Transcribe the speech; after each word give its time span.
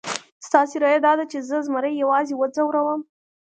ستاسې 0.47 0.75
رایه 0.83 0.99
داده 1.07 1.23
چې 1.31 1.37
زه 1.49 1.57
زمري 1.67 1.93
یوازې 2.03 2.33
وځوروم؟ 2.37 3.01